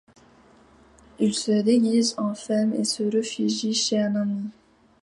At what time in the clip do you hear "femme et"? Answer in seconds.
2.33-2.85